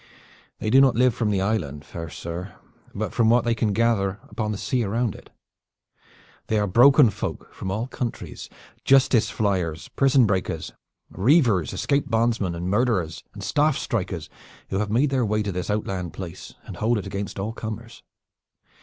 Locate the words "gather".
3.71-4.19